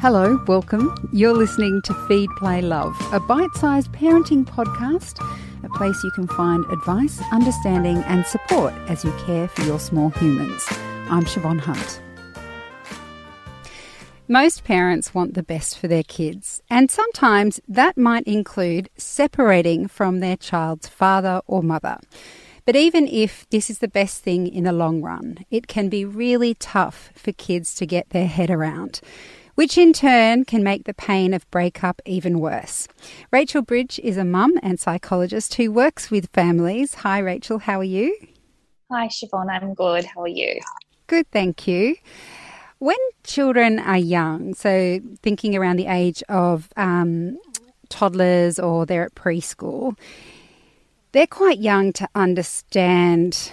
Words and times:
Hello, 0.00 0.42
welcome. 0.46 0.94
You're 1.12 1.34
listening 1.34 1.82
to 1.82 1.92
Feed, 2.08 2.30
Play, 2.38 2.62
Love, 2.62 2.96
a 3.12 3.20
bite 3.20 3.52
sized 3.56 3.92
parenting 3.92 4.46
podcast, 4.46 5.20
a 5.62 5.68
place 5.76 6.02
you 6.02 6.10
can 6.12 6.26
find 6.26 6.64
advice, 6.72 7.20
understanding, 7.32 7.98
and 8.04 8.24
support 8.24 8.72
as 8.88 9.04
you 9.04 9.12
care 9.26 9.46
for 9.46 9.60
your 9.60 9.78
small 9.78 10.08
humans. 10.08 10.64
I'm 11.10 11.26
Siobhan 11.26 11.60
Hunt. 11.60 12.00
Most 14.26 14.64
parents 14.64 15.12
want 15.12 15.34
the 15.34 15.42
best 15.42 15.76
for 15.76 15.86
their 15.86 16.04
kids, 16.04 16.62
and 16.70 16.90
sometimes 16.90 17.60
that 17.68 17.98
might 17.98 18.26
include 18.26 18.88
separating 18.96 19.86
from 19.86 20.20
their 20.20 20.38
child's 20.38 20.88
father 20.88 21.42
or 21.46 21.62
mother. 21.62 21.98
But 22.64 22.74
even 22.74 23.06
if 23.06 23.46
this 23.50 23.68
is 23.68 23.80
the 23.80 23.88
best 23.88 24.22
thing 24.22 24.46
in 24.46 24.64
the 24.64 24.72
long 24.72 25.02
run, 25.02 25.44
it 25.50 25.66
can 25.66 25.90
be 25.90 26.06
really 26.06 26.54
tough 26.54 27.10
for 27.14 27.32
kids 27.32 27.74
to 27.74 27.84
get 27.84 28.08
their 28.10 28.28
head 28.28 28.48
around 28.48 29.02
which 29.54 29.76
in 29.76 29.92
turn 29.92 30.44
can 30.44 30.62
make 30.62 30.84
the 30.84 30.94
pain 30.94 31.34
of 31.34 31.50
breakup 31.50 32.00
even 32.06 32.40
worse. 32.40 32.88
Rachel 33.30 33.62
Bridge 33.62 34.00
is 34.02 34.16
a 34.16 34.24
mum 34.24 34.52
and 34.62 34.78
psychologist 34.78 35.54
who 35.54 35.70
works 35.70 36.10
with 36.10 36.30
families. 36.32 36.94
Hi, 36.94 37.18
Rachel, 37.18 37.58
how 37.58 37.80
are 37.80 37.84
you? 37.84 38.16
Hi, 38.90 39.08
Siobhan, 39.08 39.48
I'm 39.48 39.74
good. 39.74 40.04
How 40.04 40.22
are 40.22 40.28
you? 40.28 40.60
Good, 41.06 41.30
thank 41.30 41.66
you. 41.66 41.96
When 42.78 42.96
children 43.24 43.78
are 43.78 43.98
young, 43.98 44.54
so 44.54 45.00
thinking 45.22 45.54
around 45.54 45.76
the 45.76 45.86
age 45.86 46.22
of 46.28 46.68
um, 46.76 47.38
toddlers 47.88 48.58
or 48.58 48.86
they're 48.86 49.04
at 49.04 49.14
preschool, 49.14 49.98
they're 51.12 51.26
quite 51.26 51.58
young 51.58 51.92
to 51.94 52.08
understand 52.14 53.52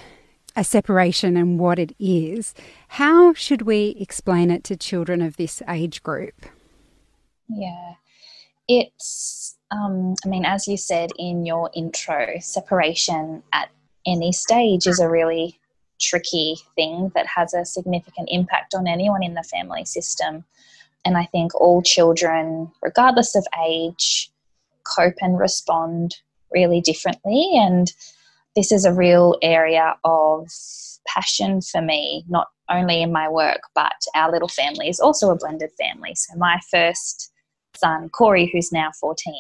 a 0.58 0.64
separation 0.64 1.38
and 1.38 1.60
what 1.60 1.78
it 1.78 1.96
is, 2.00 2.56
how 2.90 3.32
should 3.34 3.62
we 3.62 3.96
explain 4.00 4.50
it 4.50 4.64
to 4.66 4.76
children 4.76 5.22
of 5.22 5.38
this 5.38 5.62
age 5.70 6.02
group? 6.02 6.48
Yeah, 7.48 7.94
it's, 8.68 9.55
um, 9.70 10.16
I 10.26 10.27
mean, 10.27 10.46
as 10.46 10.68
you 10.68 10.76
said 10.76 11.12
in 11.20 11.46
your 11.46 11.70
intro, 11.76 12.40
separation 12.40 13.44
at 13.54 13.70
any 14.08 14.32
stage 14.32 14.88
is 14.88 14.99
a 14.99 15.08
really 15.08 15.60
tricky 16.02 16.58
thing 16.76 17.12
that 17.14 17.27
has 17.27 17.54
a 17.54 17.64
significant 17.64 18.27
impact 18.32 18.74
on 18.74 18.88
anyone 18.88 19.21
in 19.24 19.36
the 19.36 19.44
family 19.44 19.86
system. 19.86 20.44
And 21.05 21.18
I 21.18 21.26
think 21.26 21.54
all 21.54 21.84
children, 21.84 22.71
regardless 22.82 23.36
of 23.36 23.46
age, 23.64 24.32
cope 24.84 25.18
and 25.21 25.38
respond 25.38 26.16
really 26.52 26.82
differently. 26.82 27.52
And 27.54 27.92
this 28.58 28.72
is 28.72 28.86
a 28.86 28.94
real 28.94 29.38
area 29.44 29.96
of 30.04 30.50
passion 31.05 31.62
for 31.62 31.80
me, 31.80 32.26
not 32.27 32.48
only 32.72 33.04
in 33.04 33.12
my 33.12 33.30
work, 33.30 33.62
but 33.76 33.94
our 34.16 34.32
little 34.32 34.48
family 34.48 34.90
is 34.90 34.99
also 34.99 35.30
a 35.30 35.38
blended 35.38 35.70
family. 35.80 36.16
So, 36.16 36.36
my 36.38 36.60
first 36.72 37.32
son, 37.76 38.10
Corey, 38.10 38.49
who's 38.52 38.72
now 38.72 38.90
14, 38.99 39.32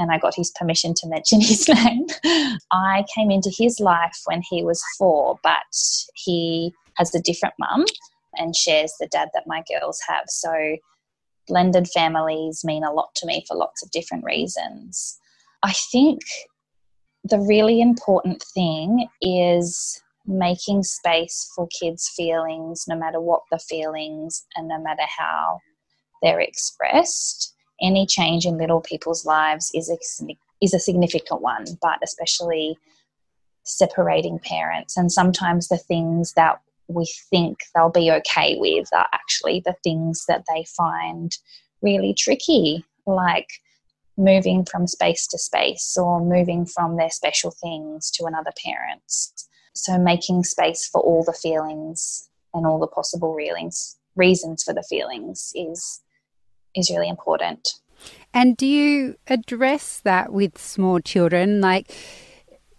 and 0.00 0.10
I 0.10 0.18
got 0.18 0.34
his 0.34 0.50
permission 0.58 0.94
to 0.94 1.06
mention 1.06 1.40
his 1.52 1.68
name. 1.68 2.06
I 2.72 3.04
came 3.14 3.30
into 3.30 3.52
his 3.56 3.78
life 3.78 4.18
when 4.26 4.42
he 4.50 4.64
was 4.64 4.82
four, 4.98 5.38
but 5.44 5.56
he 6.16 6.74
has 6.96 7.14
a 7.14 7.22
different 7.22 7.54
mum 7.60 7.84
and 8.34 8.56
shares 8.56 8.92
the 8.98 9.06
dad 9.06 9.28
that 9.32 9.46
my 9.46 9.62
girls 9.70 10.00
have. 10.08 10.24
So, 10.26 10.76
blended 11.46 11.86
families 11.86 12.64
mean 12.64 12.82
a 12.82 12.92
lot 12.92 13.14
to 13.14 13.26
me 13.26 13.44
for 13.46 13.56
lots 13.56 13.80
of 13.84 13.92
different 13.92 14.24
reasons. 14.24 15.18
I 15.62 15.72
think 15.92 16.22
the 17.24 17.38
really 17.38 17.80
important 17.80 18.42
thing 18.54 19.06
is 19.20 20.02
making 20.26 20.82
space 20.82 21.50
for 21.54 21.68
kids' 21.68 22.10
feelings, 22.16 22.84
no 22.88 22.96
matter 22.96 23.20
what 23.20 23.42
the 23.50 23.58
feelings 23.58 24.46
and 24.56 24.68
no 24.68 24.80
matter 24.80 25.02
how 25.18 25.58
they're 26.22 26.40
expressed. 26.40 27.54
Any 27.82 28.06
change 28.06 28.44
in 28.44 28.58
little 28.58 28.80
people's 28.80 29.24
lives 29.24 29.70
is 29.74 29.90
a, 29.90 29.96
is 30.60 30.74
a 30.74 30.78
significant 30.78 31.40
one, 31.40 31.64
but 31.80 31.98
especially 32.02 32.76
separating 33.64 34.38
parents. 34.38 34.96
And 34.96 35.10
sometimes 35.10 35.68
the 35.68 35.78
things 35.78 36.32
that 36.34 36.60
we 36.88 37.10
think 37.30 37.58
they'll 37.74 37.90
be 37.90 38.10
okay 38.10 38.56
with 38.58 38.88
are 38.92 39.08
actually 39.12 39.62
the 39.64 39.76
things 39.84 40.24
that 40.26 40.44
they 40.52 40.64
find 40.76 41.36
really 41.82 42.14
tricky, 42.14 42.84
like 43.06 43.48
moving 44.20 44.64
from 44.64 44.86
space 44.86 45.26
to 45.28 45.38
space 45.38 45.96
or 45.96 46.20
moving 46.20 46.66
from 46.66 46.96
their 46.96 47.10
special 47.10 47.50
things 47.50 48.10
to 48.12 48.24
another 48.26 48.52
parent's. 48.64 49.48
So 49.74 49.98
making 49.98 50.44
space 50.44 50.86
for 50.86 51.00
all 51.00 51.24
the 51.24 51.32
feelings 51.32 52.28
and 52.52 52.66
all 52.66 52.78
the 52.78 52.86
possible 52.86 53.34
reelings, 53.34 53.98
reasons 54.14 54.62
for 54.62 54.74
the 54.74 54.82
feelings 54.82 55.52
is 55.54 56.02
is 56.74 56.90
really 56.90 57.08
important. 57.08 57.80
And 58.32 58.56
do 58.56 58.66
you 58.66 59.16
address 59.26 60.00
that 60.04 60.32
with 60.32 60.58
small 60.58 61.00
children? 61.00 61.60
Like 61.60 61.92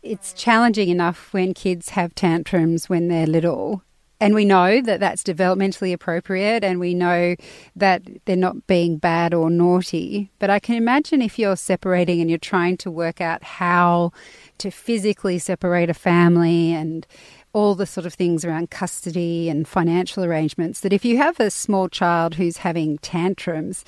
it's 0.02 0.34
challenging 0.34 0.90
enough 0.90 1.34
when 1.34 1.54
kids 1.54 1.90
have 1.90 2.16
tantrums 2.16 2.90
when 2.90 3.08
they're 3.08 3.28
little 3.28 3.84
and 4.22 4.36
we 4.36 4.46
know 4.46 4.82
that 4.82 5.00
that's 5.00 5.24
developmentally 5.24 5.92
appropriate 5.92 6.64
and 6.64 6.80
we 6.80 6.94
know 6.94 7.36
that 7.76 8.04
they're 8.26 8.36
not 8.36 8.68
being 8.68 8.98
bad 8.98 9.34
or 9.34 9.50
naughty. 9.50 10.30
But 10.38 10.52
I 10.52 10.60
can 10.60 10.76
imagine 10.76 11.24
if 11.24 11.40
you're 11.40 11.56
separating 11.56 12.22
and 12.22 12.30
you're 12.30 12.38
trying 12.38 12.78
to 12.78 12.92
work 12.92 13.20
out 13.20 13.44
how 13.44 14.12
to 14.60 14.70
physically 14.70 15.40
separate 15.40 15.90
a 15.90 15.96
family 15.96 16.72
and 16.72 17.08
all 17.54 17.74
the 17.74 17.88
sort 17.88 18.06
of 18.06 18.14
things 18.14 18.46
around 18.46 18.70
custody 18.70 19.50
and 19.50 19.68
financial 19.68 20.24
arrangements, 20.24 20.82
that 20.82 20.94
if 20.94 21.04
you 21.04 21.18
have 21.18 21.40
a 21.40 21.50
small 21.50 21.90
child 21.90 22.36
who's 22.36 22.58
having 22.58 23.00
tantrums, 23.00 23.84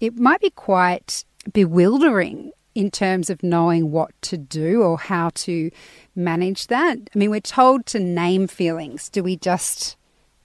it 0.00 0.16
might 0.16 0.40
be 0.40 0.50
quite 0.50 1.24
bewildering 1.52 2.50
in 2.74 2.90
terms 2.90 3.30
of 3.30 3.42
knowing 3.42 3.90
what 3.90 4.10
to 4.20 4.36
do 4.36 4.82
or 4.82 4.98
how 4.98 5.30
to 5.34 5.70
manage 6.16 6.68
that? 6.68 6.98
I 7.14 7.18
mean, 7.18 7.30
we're 7.30 7.40
told 7.40 7.86
to 7.86 8.00
name 8.00 8.46
feelings. 8.46 9.08
Do 9.08 9.22
we 9.22 9.36
just 9.36 9.96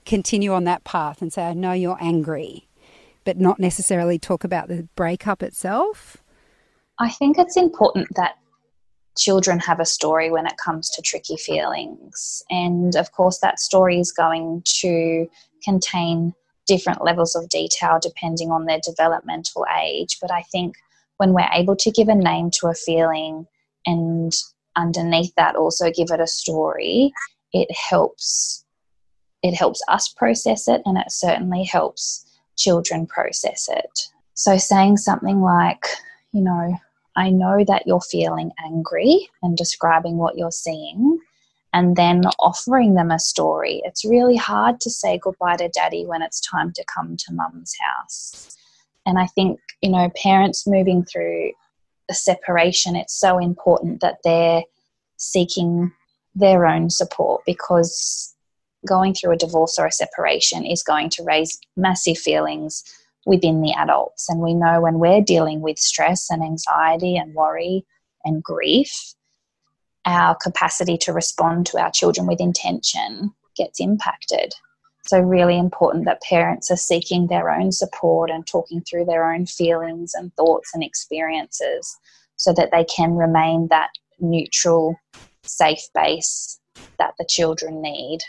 continue 0.06 0.54
on 0.54 0.64
that 0.66 0.84
path 0.84 1.22
and 1.22 1.32
say, 1.32 1.44
I 1.44 1.54
know 1.54 1.72
you're 1.74 1.98
angry, 2.02 2.68
but 3.24 3.38
not 3.38 3.60
necessarily 3.60 4.20
talk 4.20 4.44
about 4.44 4.68
the 4.68 4.88
breakup 4.96 5.44
itself? 5.44 6.18
I 7.00 7.10
think 7.10 7.38
it's 7.38 7.58
important 7.58 8.08
that 8.16 8.38
children 9.18 9.60
have 9.60 9.80
a 9.80 9.86
story 9.86 10.32
when 10.32 10.46
it 10.46 10.58
comes 10.64 10.90
to 10.92 11.02
tricky 11.02 11.38
feelings. 11.38 12.44
And 12.50 12.96
of 12.96 13.12
course, 13.12 13.40
that 13.40 13.60
story 13.60 14.00
is 14.00 14.12
going 14.12 14.64
to 14.82 15.28
contain 15.64 16.34
different 16.68 17.04
levels 17.04 17.36
of 17.36 17.50
detail 17.50 18.00
depending 18.02 18.52
on 18.52 18.66
their 18.66 18.80
developmental 18.86 19.66
age. 19.84 20.18
But 20.22 20.32
I 20.32 20.44
think 20.44 20.76
when 21.18 21.34
we're 21.34 21.50
able 21.54 21.76
to 21.76 21.92
give 21.92 22.08
a 22.08 22.16
name 22.16 22.50
to 22.52 22.68
a 22.68 22.74
feeling 22.74 23.46
and 23.86 24.34
underneath 24.76 25.34
that 25.36 25.56
also 25.56 25.92
give 25.92 26.12
it 26.12 26.20
a 26.20 26.28
story, 26.28 27.14
it 27.54 27.70
helps 27.72 28.66
it 29.44 29.56
helps 29.56 29.82
us 29.88 30.08
process 30.08 30.68
it 30.68 30.82
and 30.86 30.98
it 30.98 31.12
certainly 31.12 31.64
helps 31.64 32.26
children 32.58 33.08
process 33.08 33.68
it. 33.72 34.08
So 34.36 34.58
saying 34.58 34.98
something 34.98 35.42
like, 35.42 35.84
you 36.32 36.42
know, 36.42 36.78
I 37.16 37.30
know 37.30 37.66
that 37.68 37.88
you're 37.88 38.02
feeling 38.02 38.52
angry 38.64 39.30
and 39.42 39.58
describing 39.58 40.18
what 40.18 40.38
you're 40.38 40.52
seeing 40.52 41.20
and 41.74 41.96
then 41.96 42.24
offering 42.40 42.94
them 42.94 43.12
a 43.12 43.20
story. 43.20 43.82
It's 43.84 44.06
really 44.06 44.36
hard 44.36 44.80
to 44.82 44.90
say 44.90 45.18
goodbye 45.18 45.58
to 45.58 45.70
daddy 45.70 46.06
when 46.06 46.22
it's 46.22 46.40
time 46.42 46.72
to 46.74 46.86
come 46.94 47.18
to 47.18 47.34
mum's 47.34 47.74
house. 47.80 48.56
And 49.06 49.18
I 49.18 49.26
think, 49.28 49.60
you 49.82 49.90
know, 49.90 50.10
parents 50.22 50.68
moving 50.68 51.04
through 51.04 51.52
a 52.10 52.14
separation, 52.14 52.96
it's 52.96 53.20
so 53.20 53.38
important 53.38 54.02
that 54.02 54.18
they're 54.24 54.64
seeking 55.18 55.92
their 56.36 56.66
own 56.66 56.90
support 56.90 57.42
because 57.46 58.34
going 58.88 59.14
through 59.14 59.32
a 59.32 59.38
divorce 59.38 59.78
or 59.78 59.86
a 59.86 59.92
separation 59.92 60.66
is 60.66 60.84
going 60.84 61.10
to 61.12 61.24
raise 61.24 61.60
massive 61.78 62.18
feelings 62.18 62.84
within 63.26 63.62
the 63.62 63.74
adults. 63.74 64.28
And 64.30 64.40
we 64.40 64.54
know 64.54 64.82
when 64.82 65.00
we're 65.00 65.22
dealing 65.22 65.62
with 65.62 65.78
stress 65.78 66.30
and 66.30 66.42
anxiety 66.42 67.16
and 67.18 67.34
worry 67.34 67.86
and 68.24 68.44
grief, 68.44 69.14
our 70.06 70.36
capacity 70.36 70.98
to 70.98 71.14
respond 71.14 71.68
to 71.68 71.80
our 71.80 71.92
children 71.92 72.26
with 72.26 72.42
intention 72.42 73.34
gets 73.56 73.80
impacted. 73.80 74.54
So, 75.04 75.20
really 75.20 75.58
important 75.58 76.06
that 76.06 76.22
parents 76.22 76.70
are 76.70 76.78
seeking 76.78 77.28
their 77.28 77.50
own 77.50 77.72
support 77.72 78.30
and 78.30 78.46
talking 78.46 78.82
through 78.82 79.06
their 79.06 79.32
own 79.32 79.46
feelings 79.46 80.14
and 80.14 80.34
thoughts 80.36 80.72
and 80.74 80.84
experiences 80.84 81.98
so 82.36 82.54
that 82.54 82.70
they 82.72 82.86
can 82.86 83.16
remain 83.16 83.68
that 83.70 83.90
neutral, 84.20 84.96
safe 85.44 85.84
base 85.94 86.60
that 86.98 87.14
the 87.18 87.26
children 87.28 87.82
need, 87.82 88.20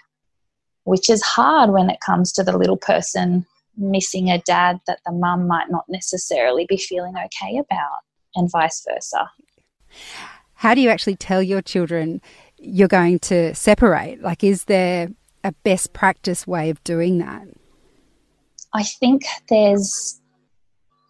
which 0.84 1.10
is 1.10 1.22
hard 1.22 1.70
when 1.70 1.90
it 1.90 2.00
comes 2.04 2.32
to 2.32 2.42
the 2.42 2.56
little 2.56 2.76
person 2.76 3.46
missing 3.76 4.30
a 4.30 4.38
dad 4.38 4.80
that 4.86 5.00
the 5.06 5.12
mum 5.12 5.46
might 5.46 5.70
not 5.70 5.84
necessarily 5.88 6.66
be 6.68 6.76
feeling 6.76 7.14
okay 7.16 7.58
about, 7.58 8.00
and 8.34 8.50
vice 8.50 8.84
versa. 8.88 9.30
How 10.54 10.74
do 10.74 10.80
you 10.80 10.90
actually 10.90 11.16
tell 11.16 11.42
your 11.42 11.62
children 11.62 12.20
you're 12.58 12.88
going 12.88 13.18
to 13.20 13.54
separate? 13.54 14.22
Like, 14.22 14.44
is 14.44 14.64
there 14.64 15.08
a 15.44 15.52
best 15.64 15.92
practice 15.92 16.46
way 16.46 16.70
of 16.70 16.82
doing 16.84 17.18
that? 17.18 17.46
I 18.72 18.84
think 18.84 19.22
there's 19.48 20.20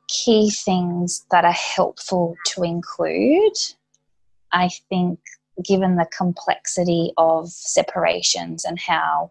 key 0.08 0.50
things 0.50 1.25
that 1.31 1.44
are 1.44 1.52
helpful 1.52 2.37
to 2.46 2.62
include, 2.62 3.52
I 4.52 4.69
think, 4.88 5.19
given 5.64 5.96
the 5.96 6.08
complexity 6.17 7.12
of 7.17 7.49
separations 7.49 8.64
and 8.64 8.79
how 8.81 9.31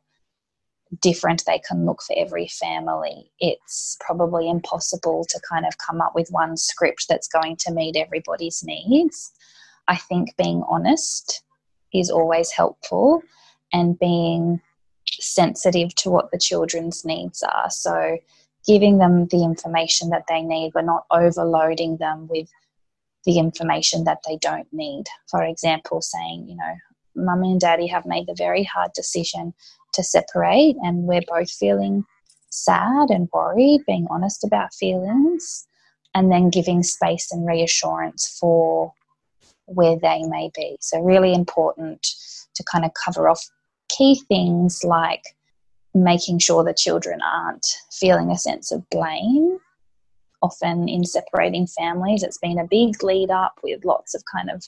different 1.01 1.43
they 1.45 1.59
can 1.59 1.85
look 1.85 2.01
for 2.01 2.15
every 2.17 2.47
family, 2.47 3.31
it's 3.39 3.97
probably 4.01 4.49
impossible 4.49 5.25
to 5.29 5.39
kind 5.49 5.65
of 5.65 5.77
come 5.77 6.01
up 6.01 6.13
with 6.13 6.29
one 6.31 6.57
script 6.57 7.05
that's 7.07 7.27
going 7.27 7.55
to 7.57 7.71
meet 7.71 7.95
everybody's 7.95 8.63
needs. 8.63 9.31
I 9.87 9.97
think 9.97 10.35
being 10.37 10.63
honest 10.69 11.43
is 11.93 12.09
always 12.09 12.51
helpful 12.51 13.23
and 13.73 13.97
being 13.99 14.61
sensitive 15.19 15.93
to 15.95 16.09
what 16.09 16.31
the 16.31 16.37
children's 16.37 17.05
needs 17.05 17.43
are. 17.43 17.69
So, 17.69 18.17
giving 18.65 18.99
them 18.99 19.25
the 19.27 19.43
information 19.43 20.09
that 20.09 20.25
they 20.29 20.41
need, 20.41 20.71
but 20.73 20.85
not 20.85 21.05
overloading 21.11 21.97
them 21.97 22.27
with 22.27 22.47
the 23.25 23.39
information 23.39 24.03
that 24.03 24.19
they 24.27 24.37
don't 24.37 24.67
need. 24.71 25.05
For 25.29 25.43
example, 25.43 26.01
saying, 26.01 26.47
you 26.47 26.55
know, 26.55 26.75
mummy 27.15 27.51
and 27.51 27.59
daddy 27.59 27.87
have 27.87 28.05
made 28.05 28.27
the 28.27 28.35
very 28.37 28.63
hard 28.63 28.91
decision 28.93 29.53
to 29.93 30.03
separate, 30.03 30.75
and 30.81 31.03
we're 31.03 31.23
both 31.27 31.51
feeling 31.51 32.05
sad 32.49 33.09
and 33.09 33.29
worried, 33.33 33.81
being 33.87 34.07
honest 34.09 34.43
about 34.43 34.73
feelings, 34.73 35.67
and 36.13 36.31
then 36.31 36.49
giving 36.49 36.83
space 36.83 37.31
and 37.31 37.47
reassurance 37.47 38.37
for 38.39 38.93
where 39.65 39.97
they 39.97 40.23
may 40.23 40.51
be. 40.53 40.77
So, 40.81 41.01
really 41.01 41.33
important 41.33 42.07
to 42.55 42.63
kind 42.63 42.85
of 42.85 42.91
cover 42.93 43.29
off 43.29 43.49
key 43.97 44.21
things 44.27 44.83
like 44.83 45.23
making 45.93 46.39
sure 46.39 46.63
the 46.63 46.73
children 46.73 47.19
aren't 47.21 47.65
feeling 47.91 48.31
a 48.31 48.37
sense 48.37 48.71
of 48.71 48.89
blame. 48.89 49.57
Often 50.41 50.89
in 50.89 51.05
separating 51.05 51.67
families, 51.67 52.23
it's 52.23 52.37
been 52.37 52.57
a 52.57 52.67
big 52.67 53.03
lead 53.03 53.29
up 53.29 53.59
with 53.63 53.85
lots 53.85 54.15
of 54.15 54.23
kind 54.25 54.49
of 54.49 54.63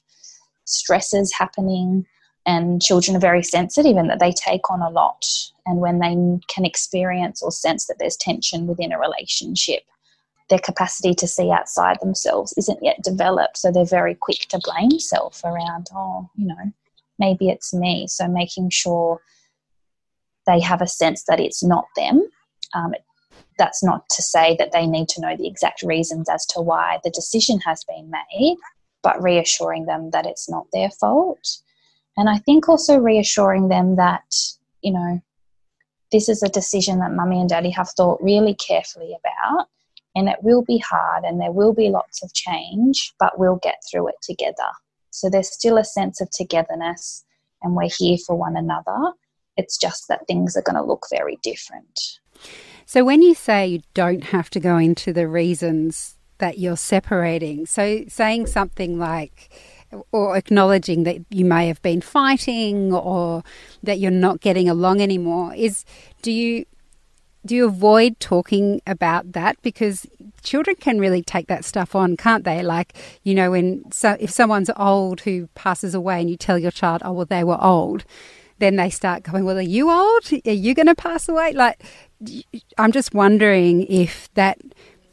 stresses 0.65 1.33
happening, 1.33 2.05
and 2.45 2.81
children 2.81 3.15
are 3.17 3.21
very 3.21 3.43
sensitive 3.43 3.97
and 3.97 4.09
that 4.09 4.19
they 4.19 4.31
take 4.31 4.69
on 4.69 4.81
a 4.81 4.89
lot. 4.89 5.25
And 5.65 5.79
when 5.79 5.99
they 5.99 6.39
can 6.53 6.65
experience 6.65 7.41
or 7.41 7.51
sense 7.51 7.87
that 7.87 7.95
there's 7.99 8.17
tension 8.17 8.67
within 8.67 8.91
a 8.91 8.99
relationship, 8.99 9.83
their 10.49 10.59
capacity 10.59 11.13
to 11.15 11.27
see 11.27 11.51
outside 11.51 11.97
themselves 12.01 12.53
isn't 12.57 12.83
yet 12.83 13.01
developed. 13.01 13.57
So 13.57 13.71
they're 13.71 13.85
very 13.85 14.13
quick 14.13 14.45
to 14.49 14.59
blame 14.59 14.99
self 14.99 15.41
around, 15.43 15.87
oh, 15.95 16.29
you 16.35 16.47
know, 16.47 16.73
maybe 17.19 17.50
it's 17.50 17.74
me. 17.74 18.07
So 18.07 18.27
making 18.27 18.69
sure 18.69 19.19
they 20.45 20.60
have 20.60 20.81
a 20.81 20.88
sense 20.88 21.24
that 21.27 21.39
it's 21.39 21.63
not 21.63 21.86
them. 21.95 22.27
Um, 22.74 22.94
that's 23.57 23.83
not 23.83 24.07
to 24.10 24.21
say 24.21 24.56
that 24.57 24.71
they 24.71 24.88
need 24.88 25.07
to 25.10 25.21
know 25.21 25.36
the 25.38 25.48
exact 25.48 25.83
reasons 25.83 26.27
as 26.30 26.45
to 26.48 26.62
why 26.62 27.00
the 27.04 27.12
decision 27.12 27.60
has 27.60 27.83
been 27.83 28.12
made, 28.12 28.57
but 29.04 29.21
reassuring 29.21 29.86
them 29.86 30.10
that 30.12 30.25
it's 30.25 30.50
not 30.50 30.65
their 30.74 30.89
fault. 30.89 31.48
And 32.18 32.30
I 32.30 32.38
think 32.39 32.68
also 32.68 32.98
reassuring 32.98 33.69
them 33.69 33.95
that, 33.95 34.24
you 34.81 34.94
know, 34.94 35.21
this 36.12 36.30
is 36.30 36.44
a 36.44 36.50
decision 36.50 37.00
that 37.00 37.13
mummy 37.13 37.39
and 37.39 37.50
daddy 37.50 37.71
have 37.71 37.89
thought 37.89 38.21
really 38.21 38.54
carefully 38.56 39.16
about, 39.18 39.68
and 40.16 40.30
it 40.30 40.38
will 40.42 40.63
be 40.63 40.77
hard 40.77 41.24
and 41.24 41.42
there 41.42 41.51
will 41.51 41.74
be 41.74 41.89
lots 41.89 42.24
of 42.24 42.33
change, 42.33 43.13
but 43.19 43.39
we'll 43.39 43.59
get 43.63 43.81
through 43.89 44.09
it 44.09 44.16
together. 44.21 44.71
So 45.13 45.30
there's 45.30 45.51
still 45.51 45.77
a 45.77 45.86
sense 45.86 46.19
of 46.21 46.30
togetherness, 46.31 47.24
and 47.62 47.75
we're 47.75 47.89
here 47.95 48.18
for 48.18 48.36
one 48.36 48.57
another. 48.57 49.13
It's 49.56 49.77
just 49.77 50.07
that 50.07 50.25
things 50.25 50.57
are 50.57 50.63
going 50.63 50.75
to 50.75 50.83
look 50.83 51.06
very 51.12 51.38
different. 51.44 52.19
So, 52.88 53.06
when 53.06 53.21
you 53.21 53.36
say 53.36 53.68
you 53.68 53.81
don't 53.94 54.24
have 54.25 54.50
to 54.50 54.60
go 54.60 54.77
into 54.77 55.13
the 55.13 55.27
reasons 55.27 56.18
that 56.39 56.57
you're 56.57 56.75
separating, 56.75 57.68
so 57.68 58.06
saying 58.07 58.48
something 58.48 58.98
like, 58.98 59.51
or 60.12 60.36
acknowledging 60.36 61.04
that 61.04 61.24
you 61.30 61.45
may 61.45 61.68
have 61.68 61.81
been 61.83 62.01
fighting 62.01 62.92
or 62.92 63.44
that 63.83 64.00
you're 64.00 64.09
not 64.09 64.42
getting 64.42 64.68
along 64.68 65.00
anymore, 65.00 65.54
is 65.54 65.86
do 66.24 66.31
you 66.31 66.66
do 67.45 67.56
you 67.56 67.66
avoid 67.66 68.19
talking 68.19 68.81
about 68.88 69.34
that 69.34 69.62
because 69.62 70.06
children 70.44 70.75
can 70.75 71.00
really 71.00 71.22
take 71.22 71.48
that 71.48 71.63
stuff 71.63 71.95
on 71.95 72.18
can't 72.18 72.44
they 72.44 72.62
like 72.62 72.94
you 73.24 73.34
know 73.34 73.51
when 73.51 73.84
so 73.92 74.18
if 74.19 74.30
someone's 74.30 74.69
old 74.75 75.22
who 75.22 75.48
passes 75.56 75.94
away 75.94 76.19
and 76.19 76.30
you 76.30 76.38
tell 76.38 76.57
your 76.57 76.72
child 76.72 77.01
oh 77.06 77.12
well 77.13 77.25
they 77.25 77.44
were 77.44 77.62
old 77.62 78.06
then 78.60 78.78
they 78.78 78.90
start 78.90 79.24
going, 79.24 79.44
Well, 79.44 79.57
are 79.57 79.62
you 79.62 79.90
old? 79.90 80.31
Are 80.45 80.51
you 80.51 80.74
going 80.74 80.88
to 80.88 80.95
pass 80.95 81.28
away? 81.28 81.54
Like, 81.54 81.84
I'm 82.78 82.92
just 82.92 83.13
wondering 83.13 83.86
if 83.88 84.34
that 84.36 84.57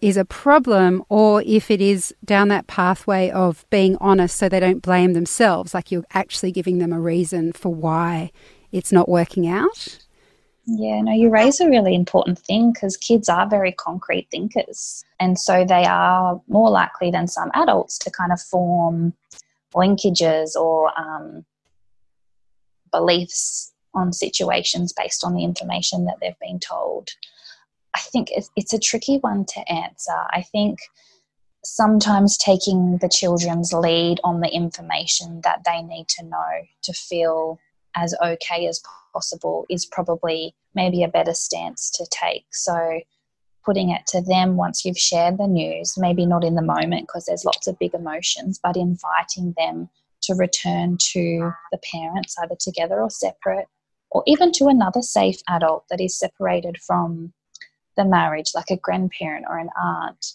is 0.01 0.17
a 0.17 0.25
problem 0.25 1.05
or 1.09 1.43
if 1.45 1.71
it 1.71 1.81
is 1.81 2.15
down 2.25 2.49
that 2.49 2.67
pathway 2.67 3.29
of 3.31 3.67
being 3.69 3.97
honest 4.01 4.37
so 4.37 4.49
they 4.49 4.61
don't 4.61 4.83
blame 4.83 5.13
themselves, 5.13 5.75
like 5.75 5.91
you're 5.91 6.05
actually 6.15 6.53
giving 6.53 6.79
them 6.79 6.93
a 6.93 7.01
reason 7.01 7.53
for 7.53 7.75
why 7.75 8.31
it's 8.73 8.93
not 8.93 9.09
working 9.09 9.47
out. 9.47 9.99
Yeah, 10.73 11.01
no, 11.01 11.13
you 11.13 11.31
raise 11.31 11.59
a 11.59 11.69
really 11.69 11.97
important 11.97 12.39
thing 12.39 12.73
because 12.73 12.97
kids 12.97 13.29
are 13.29 13.49
very 13.49 13.73
concrete 13.73 14.29
thinkers. 14.31 15.05
And 15.19 15.37
so 15.37 15.65
they 15.65 15.85
are 15.85 16.41
more 16.47 16.71
likely 16.71 17.11
than 17.11 17.27
some 17.27 17.51
adults 17.55 17.99
to 17.99 18.11
kind 18.11 18.31
of 18.31 18.41
form 18.41 19.15
linkages 19.75 20.55
or 20.55 20.93
um, 20.97 21.45
beliefs 22.93 23.73
on 23.95 24.13
situations 24.13 24.93
based 24.93 25.25
on 25.25 25.35
the 25.35 25.43
information 25.43 26.05
that 26.05 26.19
they've 26.21 26.39
been 26.41 26.61
told. 26.61 27.09
I 27.95 28.01
think 28.01 28.29
it's, 28.31 28.73
a 28.73 28.79
tricky 28.79 29.19
one 29.19 29.47
to 29.47 29.69
answer. 29.69 30.17
I 30.31 30.43
think 30.43 30.79
sometimes 31.65 32.37
taking 32.37 32.99
the 32.99 33.09
children's 33.09 33.73
lead 33.73 34.21
on 34.23 34.41
the 34.41 34.49
information 34.49 35.41
that 35.43 35.65
they 35.65 35.83
need 35.83 36.07
to 36.11 36.25
know 36.25 36.67
to 36.83 36.93
feel 36.93 37.59
as 37.97 38.15
okay 38.23 38.67
as 38.67 38.83
possible 39.13 39.67
is 39.69 39.87
probably 39.87 40.55
maybe 40.75 41.03
a 41.03 41.09
better 41.09 41.35
stance 41.35 41.91
to 41.91 42.07
take. 42.11 42.47
So, 42.53 43.01
putting 43.65 43.91
it 43.91 44.07
to 44.07 44.23
them 44.23 44.57
once 44.57 44.85
you've 44.85 44.99
shared 44.99 45.37
the 45.37 45.47
news, 45.47 45.95
maybe 45.99 46.25
not 46.25 46.45
in 46.45 46.55
the 46.55 46.63
moment 46.63 47.07
because 47.07 47.27
there's 47.27 47.45
lots 47.45 47.67
of 47.67 47.79
big 47.79 47.93
emotions, 47.95 48.59
but 48.63 48.77
inviting 48.77 49.55
them 49.57 49.91
to 50.23 50.35
return 50.35 50.97
to 50.99 51.53
the 51.71 51.79
parents, 51.93 52.37
either 52.43 52.57
together 52.59 53.01
or 53.01 53.11
separate, 53.11 53.67
or 54.11 54.23
even 54.27 54.51
to 54.53 54.69
another 54.69 55.03
safe 55.03 55.41
adult 55.49 55.85
that 55.91 56.01
is 56.01 56.19
separated 56.19 56.79
from 56.79 57.33
the 57.97 58.05
marriage, 58.05 58.53
like 58.55 58.71
a 58.71 58.77
grandparent 58.77 59.47
or 59.49 59.59
an 59.59 59.71
aunt, 59.81 60.35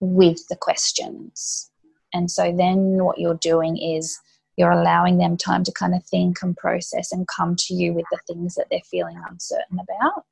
with 0.00 0.46
the 0.48 0.56
questions. 0.56 1.70
And 2.12 2.30
so 2.30 2.54
then 2.56 3.02
what 3.02 3.18
you're 3.18 3.34
doing 3.34 3.76
is 3.76 4.20
you're 4.56 4.70
allowing 4.70 5.18
them 5.18 5.36
time 5.36 5.64
to 5.64 5.72
kind 5.72 5.94
of 5.94 6.04
think 6.04 6.42
and 6.42 6.56
process 6.56 7.12
and 7.12 7.26
come 7.28 7.56
to 7.56 7.74
you 7.74 7.92
with 7.92 8.06
the 8.10 8.18
things 8.26 8.54
that 8.54 8.66
they're 8.70 8.80
feeling 8.90 9.20
uncertain 9.28 9.78
about 9.80 10.26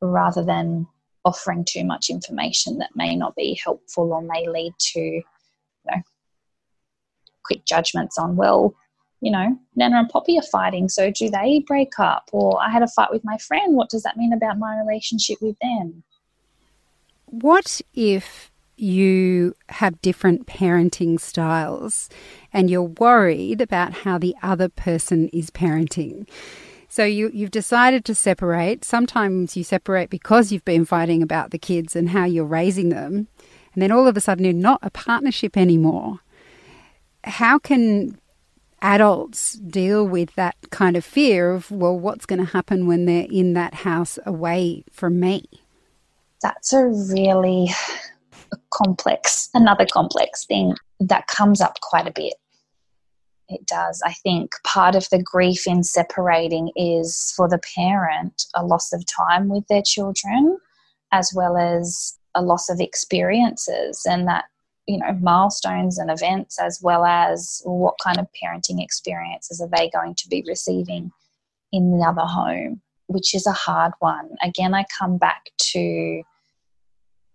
rather 0.00 0.44
than 0.44 0.86
offering 1.24 1.64
too 1.64 1.84
much 1.84 2.10
information 2.10 2.78
that 2.78 2.94
may 2.94 3.16
not 3.16 3.34
be 3.34 3.58
helpful 3.62 4.12
or 4.12 4.22
may 4.22 4.48
lead 4.48 4.72
to 4.78 5.00
you 5.00 5.22
know 5.86 6.02
quick 7.46 7.64
judgments 7.64 8.18
on, 8.18 8.36
well, 8.36 8.74
you 9.20 9.30
know, 9.30 9.58
Nana 9.76 10.00
and 10.00 10.08
Poppy 10.08 10.38
are 10.38 10.42
fighting, 10.42 10.88
so 10.88 11.10
do 11.10 11.30
they 11.30 11.64
break 11.66 11.98
up? 11.98 12.28
Or 12.32 12.60
I 12.62 12.70
had 12.70 12.82
a 12.82 12.88
fight 12.88 13.10
with 13.10 13.24
my 13.24 13.38
friend, 13.38 13.74
what 13.74 13.88
does 13.88 14.02
that 14.02 14.16
mean 14.16 14.32
about 14.32 14.58
my 14.58 14.78
relationship 14.78 15.38
with 15.40 15.56
them? 15.60 16.02
What 17.26 17.80
if 17.94 18.50
you 18.76 19.54
have 19.68 20.00
different 20.02 20.46
parenting 20.46 21.20
styles 21.20 22.08
and 22.52 22.70
you're 22.70 22.82
worried 22.82 23.60
about 23.60 23.92
how 23.92 24.18
the 24.18 24.34
other 24.42 24.68
person 24.68 25.28
is 25.28 25.50
parenting? 25.50 26.28
So 26.88 27.04
you, 27.04 27.30
you've 27.32 27.50
decided 27.50 28.04
to 28.04 28.14
separate. 28.14 28.84
Sometimes 28.84 29.56
you 29.56 29.64
separate 29.64 30.10
because 30.10 30.52
you've 30.52 30.64
been 30.64 30.84
fighting 30.84 31.22
about 31.22 31.50
the 31.50 31.58
kids 31.58 31.96
and 31.96 32.10
how 32.10 32.24
you're 32.24 32.44
raising 32.44 32.90
them. 32.90 33.28
And 33.74 33.82
then 33.82 33.90
all 33.90 34.06
of 34.06 34.16
a 34.16 34.20
sudden 34.20 34.44
you're 34.44 34.54
not 34.54 34.80
a 34.82 34.90
partnership 34.90 35.56
anymore 35.56 36.20
how 37.26 37.58
can 37.58 38.18
adults 38.82 39.54
deal 39.54 40.06
with 40.06 40.34
that 40.36 40.56
kind 40.70 40.96
of 40.96 41.04
fear 41.04 41.52
of, 41.52 41.70
well, 41.70 41.98
what's 41.98 42.26
going 42.26 42.38
to 42.38 42.52
happen 42.52 42.86
when 42.86 43.04
they're 43.04 43.26
in 43.30 43.54
that 43.54 43.74
house 43.74 44.18
away 44.24 44.84
from 44.90 45.18
me? 45.18 45.44
That's 46.42 46.72
a 46.72 46.84
really 46.84 47.68
complex, 48.72 49.48
another 49.54 49.86
complex 49.86 50.44
thing 50.46 50.74
that 51.00 51.26
comes 51.26 51.60
up 51.60 51.80
quite 51.80 52.06
a 52.06 52.12
bit. 52.12 52.34
It 53.48 53.66
does. 53.66 54.02
I 54.04 54.12
think 54.12 54.52
part 54.64 54.96
of 54.96 55.08
the 55.10 55.22
grief 55.22 55.66
in 55.66 55.84
separating 55.84 56.72
is 56.74 57.32
for 57.36 57.48
the 57.48 57.60
parent 57.76 58.44
a 58.54 58.64
loss 58.64 58.92
of 58.92 59.04
time 59.06 59.48
with 59.48 59.66
their 59.68 59.82
children, 59.82 60.58
as 61.12 61.32
well 61.34 61.56
as 61.56 62.18
a 62.34 62.42
loss 62.42 62.68
of 62.68 62.80
experiences, 62.80 64.02
and 64.04 64.26
that 64.26 64.46
you 64.86 64.98
know 64.98 65.12
milestones 65.20 65.98
and 65.98 66.10
events 66.10 66.58
as 66.60 66.80
well 66.82 67.04
as 67.04 67.60
what 67.64 67.94
kind 68.02 68.18
of 68.18 68.26
parenting 68.42 68.82
experiences 68.82 69.60
are 69.60 69.68
they 69.76 69.90
going 69.90 70.14
to 70.14 70.28
be 70.28 70.44
receiving 70.46 71.10
in 71.72 71.90
the 71.90 72.04
other 72.04 72.22
home 72.22 72.80
which 73.08 73.34
is 73.34 73.46
a 73.46 73.52
hard 73.52 73.92
one 73.98 74.30
again 74.42 74.74
i 74.74 74.84
come 74.96 75.18
back 75.18 75.50
to 75.58 76.22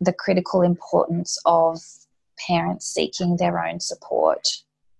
the 0.01 0.12
critical 0.12 0.63
importance 0.63 1.38
of 1.46 1.79
parents 2.48 2.88
seeking 2.88 3.38
their 3.38 3.63
own 3.63 3.79
support 3.79 4.48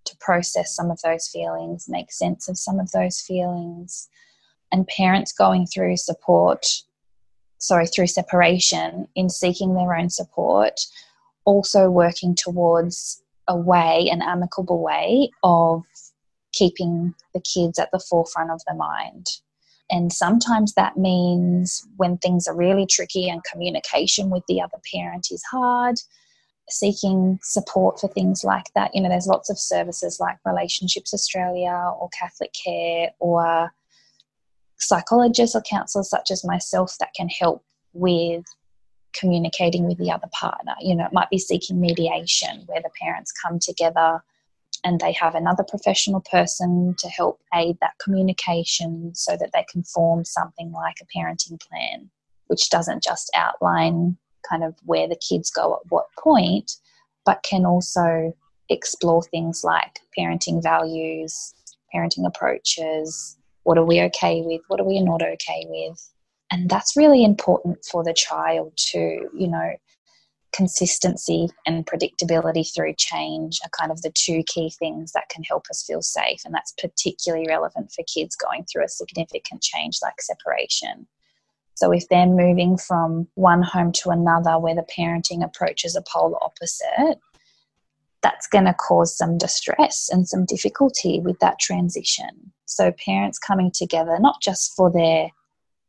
to 0.06 0.16
process 0.18 0.76
some 0.76 0.92
of 0.92 1.02
those 1.02 1.28
feelings, 1.28 1.90
make 1.90 2.12
sense 2.12 2.48
of 2.48 2.58
some 2.58 2.80
of 2.80 2.92
those 2.92 3.20
feelings, 3.20 4.08
and 4.72 4.88
parents 4.88 5.34
going 5.34 5.66
through 5.66 5.98
support, 5.98 6.66
sorry, 7.58 7.88
through 7.88 8.08
separation 8.08 9.08
in 9.16 9.30
seeking 9.30 9.74
their 9.74 9.96
own 9.96 10.10
support, 10.10 10.80
also 11.46 11.90
working 11.90 12.36
towards 12.36 13.22
a 13.48 13.58
way, 13.58 14.08
an 14.12 14.22
amicable 14.22 14.82
way 14.82 15.32
of 15.44 15.84
keeping 16.54 17.16
the 17.34 17.42
kids 17.42 17.80
at 17.80 17.92
the 17.92 18.00
forefront 18.00 18.52
of 18.52 18.62
the 18.68 18.76
mind. 18.76 19.26
And 19.92 20.12
sometimes 20.12 20.74
that 20.74 20.96
means 20.96 21.86
when 21.98 22.18
things 22.18 22.48
are 22.48 22.56
really 22.56 22.86
tricky 22.86 23.30
and 23.30 23.44
communication 23.44 24.30
with 24.30 24.44
the 24.48 24.62
other 24.62 24.78
parent 24.94 25.28
is 25.32 25.44
hard, 25.52 26.00
seeking 26.70 27.40
support 27.44 28.00
for 28.00 28.08
things 28.08 28.44
like 28.46 28.74
that. 28.74 28.96
You 28.96 29.02
know, 29.02 29.10
there's 29.10 29.28
lots 29.28 29.50
of 29.50 29.60
services 29.60 30.18
like 30.20 30.38
Relationships 30.46 31.14
Australia 31.14 31.92
or 32.00 32.10
Catholic 32.18 32.54
Care 32.54 33.12
or 33.20 33.74
psychologists 34.80 35.56
or 35.56 35.62
counselors 35.62 36.10
such 36.10 36.32
as 36.32 36.46
myself 36.46 36.96
that 37.00 37.14
can 37.14 37.28
help 37.28 37.64
with 37.94 38.46
communicating 39.14 39.86
with 39.88 39.98
the 39.98 40.10
other 40.10 40.30
partner. 40.32 40.74
You 40.80 40.96
know, 40.96 41.06
it 41.06 41.14
might 41.14 41.30
be 41.30 41.38
seeking 41.38 41.82
mediation 41.82 42.64
where 42.68 42.82
the 42.82 42.90
parents 43.00 43.34
come 43.34 43.60
together 43.60 44.24
and 44.84 45.00
they 45.00 45.12
have 45.14 45.36
another 45.36 45.64
professional 45.64 46.22
person 46.22 46.96
to 46.98 47.08
help 47.08 47.40
aid 47.54 47.78
that 47.82 47.98
communication 48.04 49.14
so 49.14 49.38
that 49.38 49.52
they 49.54 49.66
can 49.72 49.84
form 49.84 50.26
something 50.26 50.72
like 50.72 50.98
a 51.02 51.18
parenting 51.18 51.62
plan, 51.62 52.10
which 52.48 52.70
doesn't 52.70 53.04
just 53.04 53.30
outline 53.36 54.18
kind 54.50 54.64
of 54.64 54.76
where 54.84 55.08
the 55.08 55.20
kids 55.30 55.52
go 55.52 55.76
at 55.76 55.92
what 55.92 56.06
point, 56.18 56.72
but 57.26 57.44
can 57.44 57.66
also 57.66 58.36
explore 58.70 59.22
things 59.22 59.64
like 59.64 60.00
parenting 60.18 60.64
values, 60.64 61.54
parenting 61.94 62.26
approaches, 62.26 63.38
what 63.64 63.78
are 63.78 63.86
we 63.86 64.02
okay 64.02 64.42
with, 64.42 64.62
what 64.68 64.80
are 64.80 64.88
we 64.88 65.00
not 65.02 65.22
okay 65.22 65.66
with. 65.70 66.12
And 66.52 66.70
that's 66.70 66.98
really 66.98 67.24
important 67.24 67.86
for 67.90 68.04
the 68.04 68.14
child 68.14 68.74
to, 68.92 69.30
you 69.34 69.48
know, 69.48 69.72
consistency 70.54 71.48
and 71.66 71.86
predictability 71.86 72.68
through 72.74 72.94
change 72.98 73.60
are 73.64 73.70
kind 73.70 73.92
of 73.92 74.02
the 74.02 74.12
two 74.12 74.44
key 74.48 74.70
things 74.70 75.12
that 75.14 75.30
can 75.30 75.44
help 75.44 75.66
us 75.70 75.84
feel 75.84 76.02
safe. 76.02 76.42
And 76.46 76.54
that's 76.54 76.74
particularly 76.74 77.46
relevant 77.48 77.92
for 77.92 78.04
kids 78.04 78.36
going 78.36 78.66
through 78.66 78.86
a 78.86 78.90
significant 78.90 79.62
change 79.62 80.00
like 80.02 80.22
separation. 80.22 81.08
So 81.76 81.92
if 81.92 82.08
they're 82.10 82.28
moving 82.28 82.78
from 82.78 83.28
one 83.36 83.64
home 83.64 83.92
to 83.94 84.10
another 84.10 84.60
where 84.60 84.76
the 84.76 84.86
parenting 84.98 85.44
approach 85.44 85.84
is 85.86 85.96
a 85.96 86.04
polar 86.04 86.38
opposite, 86.44 87.20
that's 88.22 88.48
going 88.48 88.66
to 88.66 88.74
cause 88.74 89.18
some 89.18 89.38
distress 89.38 90.10
and 90.12 90.28
some 90.28 90.46
difficulty 90.46 91.20
with 91.20 91.40
that 91.40 91.60
transition. 91.60 92.52
So 92.66 92.92
parents 92.92 93.40
coming 93.40 93.72
together, 93.74 94.18
not 94.20 94.42
just 94.42 94.76
for 94.76 94.92
their 94.92 95.30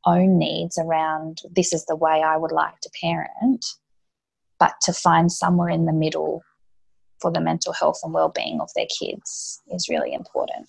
own 0.05 0.39
needs 0.39 0.79
around 0.79 1.43
this 1.51 1.73
is 1.73 1.85
the 1.85 1.97
way 1.97 2.23
I 2.25 2.37
would 2.37 2.53
like 2.53 2.81
to 2.81 2.91
parent, 3.01 3.65
but 4.63 4.81
to 4.81 4.93
find 4.93 5.33
somewhere 5.33 5.69
in 5.69 5.87
the 5.87 5.93
middle 5.93 6.41
for 7.21 7.33
the 7.33 7.41
mental 7.41 7.73
health 7.73 7.99
and 8.05 8.15
well-being 8.15 8.61
of 8.61 8.71
their 8.77 8.87
kids 8.97 9.61
is 9.73 9.89
really 9.89 10.13
important. 10.13 10.69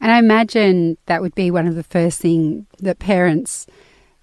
And 0.00 0.12
I 0.12 0.18
imagine 0.20 0.96
that 1.06 1.22
would 1.22 1.34
be 1.34 1.50
one 1.50 1.66
of 1.66 1.74
the 1.74 1.82
first 1.82 2.20
things 2.20 2.64
that 2.78 3.00
parents 3.00 3.66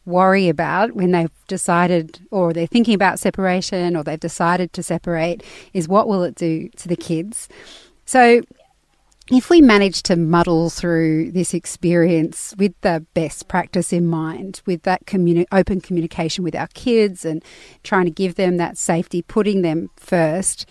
worry 0.06 0.48
about 0.48 0.94
when 0.94 1.12
they've 1.12 1.30
decided 1.50 2.22
or 2.32 2.54
they're 2.54 2.66
thinking 2.66 2.94
about 2.94 3.20
separation 3.20 3.98
or 3.98 4.06
they've 4.06 4.18
decided 4.18 4.72
to 4.72 4.82
separate 4.82 5.44
is 5.74 5.90
what 5.90 6.08
will 6.08 6.24
it 6.24 6.36
do 6.36 6.70
to 6.78 6.88
the 6.88 6.96
kids. 6.96 7.50
So 8.06 8.42
if 9.32 9.50
we 9.50 9.62
manage 9.62 10.04
to 10.04 10.16
muddle 10.16 10.70
through 10.70 11.32
this 11.32 11.54
experience 11.54 12.54
with 12.58 12.74
the 12.82 13.06
best 13.14 13.48
practice 13.48 13.94
in 13.94 14.06
mind, 14.06 14.62
with 14.66 14.84
that 14.84 15.06
communi- 15.06 15.46
open 15.52 15.82
communication 15.82 16.44
with 16.44 16.56
our 16.56 16.68
kids 16.74 17.24
and 17.24 17.44
trying 17.84 18.06
to 18.06 18.12
give 18.12 18.36
them 18.36 18.58
that 18.58 18.78
safety, 18.78 19.22
putting 19.22 19.62
them 19.62 19.90
first, 19.96 20.68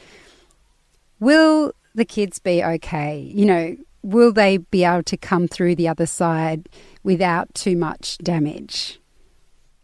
will 1.19 1.73
the 1.95 2.05
kids 2.05 2.39
be 2.39 2.63
okay? 2.63 3.19
You 3.21 3.47
know, 3.47 3.77
will 4.03 4.33
they 4.33 4.59
be 4.59 4.85
able 4.85 5.05
to 5.05 5.17
come 5.17 5.49
through 5.49 5.77
the 5.77 5.89
other 5.89 6.07
side 6.07 6.69
without 7.03 7.55
too 7.55 7.77
much 7.77 8.19
damage? 8.19 8.99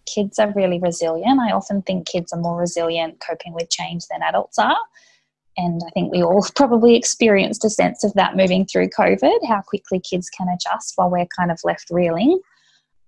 kids 0.09 0.39
are 0.39 0.53
really 0.53 0.79
resilient. 0.79 1.41
I 1.41 1.53
often 1.53 1.83
think 1.83 2.07
kids 2.07 2.33
are 2.33 2.41
more 2.41 2.57
resilient 2.57 3.21
coping 3.21 3.53
with 3.53 3.71
change 3.71 4.07
than 4.09 4.23
adults 4.23 4.59
are. 4.59 4.77
And 5.59 5.83
I 5.87 5.91
think 5.91 6.11
we 6.11 6.23
all 6.23 6.47
probably 6.55 6.97
experienced 6.97 7.65
a 7.65 7.71
sense 7.71 8.05
of 8.05 8.15
that 8.15 8.37
moving 8.37 8.65
through 8.65 8.89
COVID, 8.89 9.47
how 9.47 9.61
quickly 9.61 10.01
kids 10.01 10.31
can 10.31 10.49
adjust 10.49 10.95
while 10.97 11.11
we're 11.11 11.27
kind 11.37 11.51
of 11.51 11.59
left 11.65 11.89
reeling. 11.91 12.41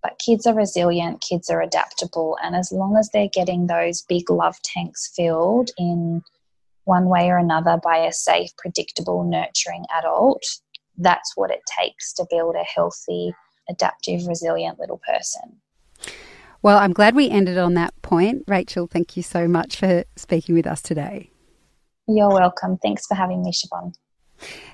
But 0.02 0.21
kids 0.25 0.47
are 0.47 0.54
resilient, 0.54 1.25
kids 1.26 1.50
are 1.50 1.61
adaptable, 1.61 2.38
and 2.42 2.57
as 2.57 2.73
long 2.73 2.97
as 2.97 3.11
they're 3.12 3.28
getting 3.33 3.66
those 3.66 4.02
big 4.02 4.30
love 4.30 4.57
tanks 4.62 5.12
filled 5.14 5.71
in 5.76 6.23
one 6.85 7.04
way 7.04 7.28
or 7.28 7.37
another 7.37 7.78
by 7.83 7.99
a 7.99 8.12
safe, 8.12 8.50
predictable, 8.57 9.25
nurturing 9.25 9.85
adult, 9.99 10.42
that's 10.97 11.33
what 11.37 11.50
it 11.50 11.61
takes 11.78 12.14
to 12.14 12.26
build 12.30 12.54
a 12.54 12.64
healthy, 12.64 13.35
adaptive, 13.69 14.26
resilient 14.26 14.78
little 14.78 15.00
person. 15.07 15.61
Well, 16.62 16.78
I'm 16.78 16.95
glad 16.95 17.14
we 17.14 17.28
ended 17.28 17.59
on 17.59 17.75
that 17.75 18.00
point. 18.00 18.45
Rachel, 18.47 18.87
thank 18.87 19.19
you 19.19 19.23
so 19.23 19.47
much 19.47 19.76
for 19.76 20.04
speaking 20.16 20.54
with 20.54 20.66
us 20.66 20.80
today. 20.80 21.30
You're 22.17 22.31
welcome. 22.31 22.79
Thanks 22.79 23.07
for 23.07 23.14
having 23.14 23.43
me, 23.43 23.52
Siobhan. 23.52 23.95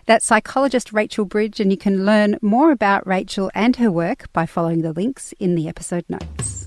That's 0.06 0.24
psychologist 0.24 0.92
Rachel 0.92 1.24
Bridge, 1.24 1.60
and 1.60 1.70
you 1.70 1.76
can 1.76 2.06
learn 2.06 2.38
more 2.40 2.70
about 2.70 3.06
Rachel 3.06 3.50
and 3.54 3.76
her 3.76 3.90
work 3.90 4.32
by 4.32 4.46
following 4.46 4.82
the 4.82 4.92
links 4.92 5.34
in 5.38 5.54
the 5.54 5.68
episode 5.68 6.04
notes. 6.08 6.66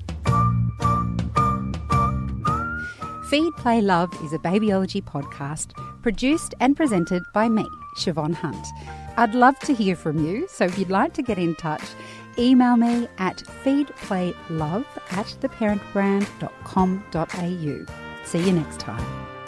Feed, 3.30 3.54
Play, 3.58 3.82
Love 3.82 4.12
is 4.24 4.34
a 4.34 4.40
babyology 4.40 5.04
podcast 5.04 5.72
produced 6.02 6.56
and 6.60 6.76
presented 6.76 7.22
by 7.34 7.48
me, 7.48 7.66
Siobhan 7.98 8.34
Hunt. 8.34 8.68
I'd 9.18 9.36
love 9.36 9.60
to 9.60 9.74
hear 9.74 9.96
from 9.96 10.26
you, 10.26 10.48
so 10.50 10.66
if 10.66 10.80
you'd 10.80 10.90
like 10.90 11.14
to 11.14 11.22
get 11.22 11.38
in 11.38 11.56
touch, 11.56 11.84
email 12.38 12.76
me 12.76 13.08
at 13.18 13.38
feedplaylove 13.64 14.86
at 15.12 15.28
theparentbrand.com.au. 15.42 18.26
See 18.26 18.40
you 18.40 18.52
next 18.52 18.80
time. 18.80 19.39